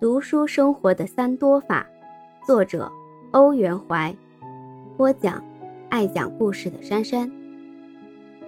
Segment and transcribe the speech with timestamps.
[0.00, 1.84] 读书生活的三多法，
[2.46, 2.88] 作者
[3.32, 4.14] 欧元怀，
[4.96, 5.42] 播讲
[5.88, 7.28] 爱讲故事的珊珊。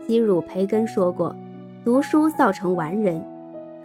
[0.06, 1.34] 西鲁培根说过
[1.84, 3.20] ：“读书造成完人。”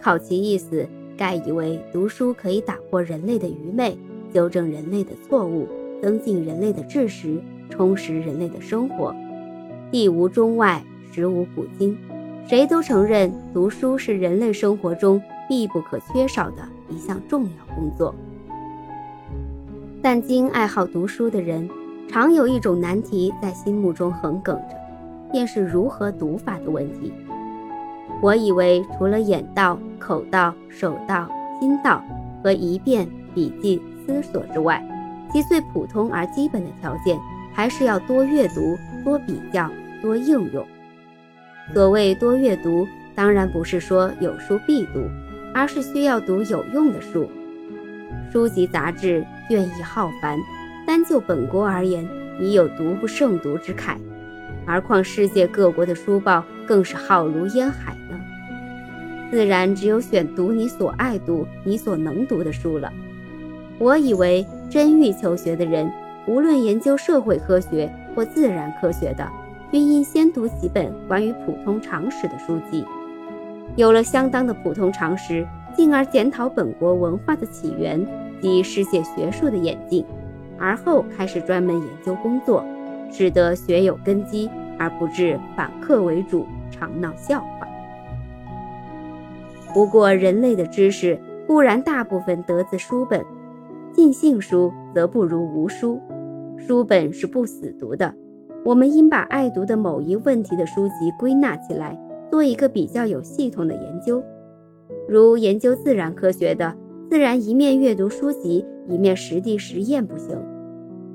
[0.00, 3.98] 考其意思，盖以为读书可以打破人类的愚昧，
[4.32, 5.66] 纠正人类的错误，
[6.00, 7.36] 增进人类的知识，
[7.68, 9.12] 充实人类的生活。
[9.90, 10.80] 地无中外，
[11.10, 11.98] 实无古今，
[12.46, 16.62] 谁都承认读书是人类生活中必不可缺少的。
[16.88, 18.14] 一项重要工作，
[20.02, 21.68] 但今爱好读书的人，
[22.08, 24.76] 常有一种难题在心目中横亘着，
[25.32, 27.12] 便是如何读法的问题。
[28.22, 31.28] 我以为除了眼道、口道、手道、
[31.60, 32.02] 心道
[32.42, 34.82] 和一遍、笔记、思索之外，
[35.32, 37.18] 其最普通而基本的条件，
[37.52, 39.68] 还是要多阅读、多比较、
[40.00, 40.64] 多应用。
[41.74, 45.00] 所谓多阅读，当然不是说有书必读。
[45.56, 47.30] 而是需要读有用的书，
[48.30, 50.38] 书籍杂志卷意浩繁，
[50.86, 52.06] 单就本国而言，
[52.38, 53.96] 已有读不胜读之慨，
[54.66, 58.20] 而况世界各国的书报更是浩如烟海呢。
[59.30, 62.92] 自然只有选读你所爱读、你所能读的书了。
[63.78, 65.90] 我以为真欲求学的人，
[66.26, 69.26] 无论研究社会科学或自然科学的，
[69.70, 72.84] 均应先读几本关于普通常识的书籍。
[73.76, 78.04] 有了相当的普通常识，进而检讨本国文化的起源
[78.40, 80.02] 及世界学术的演进，
[80.58, 82.64] 而后开始专门研究工作，
[83.12, 87.68] 使得学有根基，而不至反客为主，常闹笑话。
[89.74, 93.22] 不过，人类的知识固然大部分得自书本，
[93.92, 96.00] 尽信书则不如无书。
[96.56, 98.14] 书本是不死读的，
[98.64, 101.94] 我们应把爱读的某一问题的书籍归纳起来。
[102.30, 104.22] 做一个比较有系统的研究，
[105.08, 106.74] 如研究自然科学的，
[107.08, 110.36] 自然一面阅读书籍，一面实地实验不行；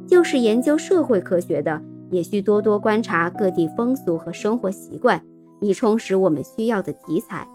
[0.07, 5.21] 就是研究社会科学的，也需多多观察各地风俗和生活习惯，
[5.59, 7.47] 以充实我们需要的题材。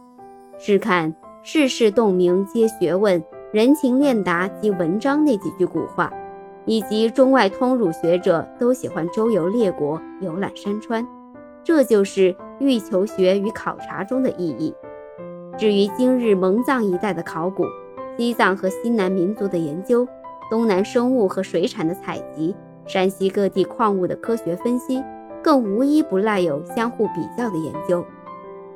[0.59, 3.23] 试看“世事洞明皆学问，
[3.53, 6.13] 人情练达即文章”那几句古话，
[6.65, 11.07] 以及中外通儒学者都喜欢周游列国、游览山川。
[11.63, 14.75] 这就是欲求学与考察中的意义。
[15.59, 17.65] 至于今日蒙藏一带的考古、
[18.17, 20.07] 西藏和西南民族的研究、
[20.51, 22.55] 东南生物和水产的采集、
[22.87, 25.03] 山西各地矿物的科学分析，
[25.43, 28.05] 更无一不赖有相互比较的研究。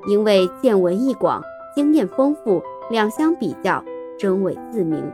[0.06, 1.42] 因为见闻一广，
[1.74, 3.84] 经验丰富，两相比较，
[4.18, 5.04] 真伪自明，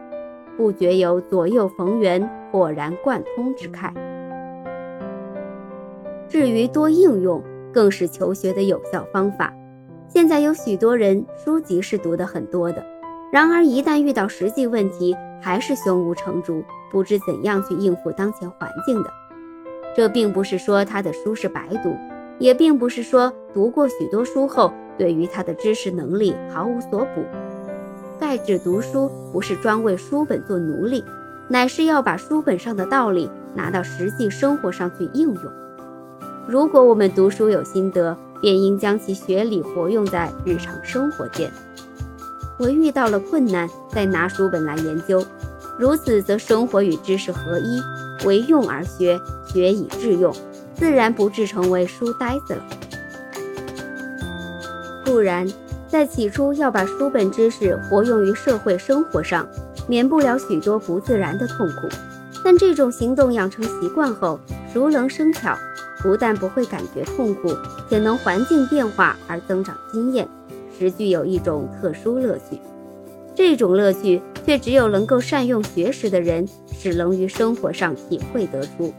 [0.56, 3.92] 不觉有左右逢源、豁然贯通之慨。
[6.28, 7.42] 至于多应用，
[7.76, 9.52] 更是求学的有效方法。
[10.08, 12.82] 现在有许多人书籍是读的很多的，
[13.30, 19.10] 然而一旦遇到实际问题，还是胸无成竹，不知怎样去应付当前环境的。
[19.94, 21.94] 这并不是说他的书是白读，
[22.38, 27.22] 也并不是说读过许多书后，对于他的知识能力毫无所补。
[28.18, 31.04] 盖指读书不是专为书本做奴隶，
[31.50, 35.52] 乃是要把书本上的道理拿到实际生活上去应用。
[36.48, 41.50] 如果我们读书有心得，便应将其学理活用在日常生活间。
[42.56, 45.24] 我遇到了困难，再拿书本来研究，
[45.76, 47.82] 如此则生活与知识合一，
[48.24, 50.32] 为用而学，学以致用，
[50.74, 52.62] 自然不至成为书呆子了。
[55.04, 55.46] 不然，
[55.88, 59.48] 在起初要把书本知识活用于社会生活上，
[59.88, 61.88] 免不了许多不自然的痛苦。
[62.44, 64.38] 但这种行动养成习惯后，
[64.72, 65.56] 熟能生巧。
[66.06, 67.48] 不但不会感觉痛苦，
[67.90, 70.28] 且能环境变化而增长经验，
[70.78, 72.60] 实具有一种特殊乐趣。
[73.34, 78.94] 这种乐趣却只有能够善用学识的人，使能于生活上体会得出。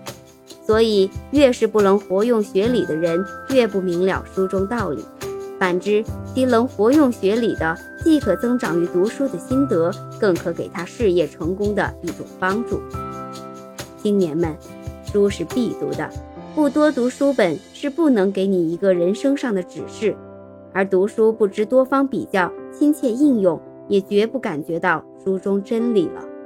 [0.66, 5.02] 所以，越是不能活用学理的人，越不明了书中道理。
[5.58, 6.04] 反之，
[6.36, 9.90] 其能活用学理的，既可增长于读书的心得，
[10.20, 12.82] 更可给他事业成功的一种帮助。
[14.04, 14.54] 青年们，
[15.10, 16.10] 书是必读的。
[16.58, 20.18] 不多读书本是不能给你一个人生上的指示，
[20.74, 26.37] 而读书不知多方比较、亲切应用，也绝不感觉到书中真理了。